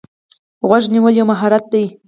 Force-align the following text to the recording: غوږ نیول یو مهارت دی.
غوږ 0.67 0.83
نیول 0.93 1.13
یو 1.17 1.25
مهارت 1.31 1.63
دی. 1.71 1.83